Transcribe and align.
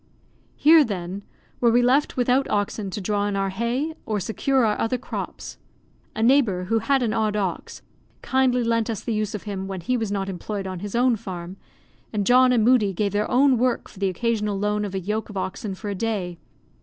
Here, 0.55 0.83
then, 0.83 1.21
were 1.59 1.69
we 1.69 1.83
left 1.83 2.17
without 2.17 2.49
oxen 2.49 2.89
to 2.89 2.99
draw 2.99 3.27
in 3.27 3.35
our 3.35 3.51
hay, 3.51 3.93
or 4.07 4.19
secure 4.19 4.65
our 4.65 4.75
other 4.81 4.97
crops. 4.97 5.59
A 6.15 6.23
neighbour, 6.23 6.63
who 6.63 6.79
had 6.79 7.03
an 7.03 7.13
odd 7.13 7.35
ox, 7.35 7.83
kindly 8.23 8.63
lent 8.63 8.89
us 8.89 9.01
the 9.01 9.13
use 9.13 9.35
of 9.35 9.43
him, 9.43 9.67
when 9.67 9.81
he 9.81 9.95
was 9.97 10.11
not 10.11 10.27
employed 10.27 10.65
on 10.65 10.79
his 10.79 10.95
own 10.95 11.17
farm; 11.17 11.55
and 12.11 12.25
John 12.25 12.51
and 12.51 12.65
Moodie 12.65 12.93
gave 12.93 13.11
their 13.11 13.29
own 13.29 13.59
work 13.59 13.87
for 13.87 13.99
the 13.99 14.09
occasional 14.09 14.57
loan 14.57 14.85
of 14.85 14.95
a 14.95 14.99
yoke 14.99 15.29
of 15.29 15.37
oxen 15.37 15.75
for 15.75 15.91
a 15.91 15.93
day. 15.93 16.39